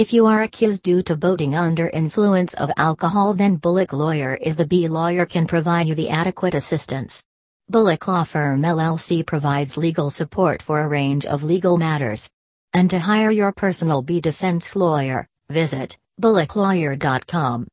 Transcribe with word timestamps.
If 0.00 0.14
you 0.14 0.24
are 0.24 0.40
accused 0.40 0.82
due 0.82 1.02
to 1.02 1.14
boating 1.14 1.54
under 1.54 1.90
influence 1.90 2.54
of 2.54 2.70
alcohol, 2.78 3.34
then 3.34 3.56
Bullock 3.56 3.92
Lawyer 3.92 4.34
is 4.34 4.56
the 4.56 4.66
BUI 4.66 4.88
lawyer 4.88 5.26
can 5.26 5.46
provide 5.46 5.88
you 5.88 5.94
the 5.94 6.08
adequate 6.08 6.54
assistance. 6.54 7.22
Bullock 7.68 8.08
Law 8.08 8.24
Firm 8.24 8.62
LLC 8.62 9.26
provides 9.26 9.76
legal 9.76 10.08
support 10.08 10.62
for 10.62 10.80
a 10.80 10.88
range 10.88 11.26
of 11.26 11.42
legal 11.42 11.76
matters. 11.76 12.30
And 12.72 12.88
to 12.88 12.98
hire 12.98 13.30
your 13.30 13.52
personal 13.52 14.00
BUI 14.00 14.22
defense 14.22 14.74
lawyer, 14.74 15.28
visit 15.50 15.98
bullocklawyer.com. 16.18 17.68